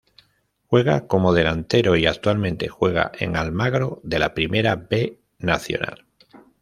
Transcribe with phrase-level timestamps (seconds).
[0.65, 6.07] Juega como delantero y actualmente juega en Almagro de la Primera B Nacional.